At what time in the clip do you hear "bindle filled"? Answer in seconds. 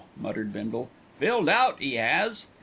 0.51-1.47